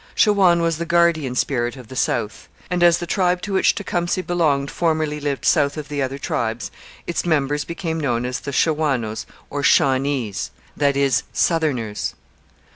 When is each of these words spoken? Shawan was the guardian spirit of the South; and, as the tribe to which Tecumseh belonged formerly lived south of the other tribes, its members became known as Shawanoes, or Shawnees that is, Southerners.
Shawan 0.15 0.63
was 0.63 0.79
the 0.79 0.87
guardian 0.87 1.35
spirit 1.35 1.75
of 1.77 1.87
the 1.87 1.95
South; 1.95 2.49
and, 2.71 2.81
as 2.81 2.97
the 2.97 3.05
tribe 3.05 3.39
to 3.43 3.53
which 3.53 3.75
Tecumseh 3.75 4.23
belonged 4.23 4.71
formerly 4.71 5.19
lived 5.19 5.45
south 5.45 5.77
of 5.77 5.89
the 5.89 6.01
other 6.01 6.17
tribes, 6.17 6.71
its 7.05 7.23
members 7.23 7.63
became 7.65 7.99
known 7.99 8.25
as 8.25 8.41
Shawanoes, 8.41 9.27
or 9.51 9.61
Shawnees 9.61 10.49
that 10.75 10.97
is, 10.97 11.21
Southerners. 11.33 12.15